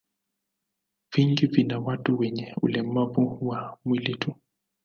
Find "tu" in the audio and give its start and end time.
4.15-4.35